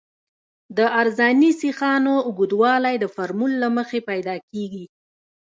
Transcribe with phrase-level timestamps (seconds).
[0.77, 4.85] د عرضاني سیخانو اوږدوالی د فورمول له مخې پیدا کیږي